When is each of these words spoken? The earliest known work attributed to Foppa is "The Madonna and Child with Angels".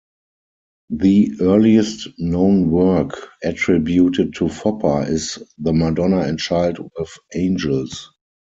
The 0.89 1.31
earliest 1.41 2.07
known 2.17 2.71
work 2.71 3.17
attributed 3.43 4.33
to 4.37 4.45
Foppa 4.45 5.07
is 5.07 5.37
"The 5.59 5.73
Madonna 5.73 6.21
and 6.21 6.39
Child 6.39 6.79
with 6.97 7.11
Angels". 7.35 8.09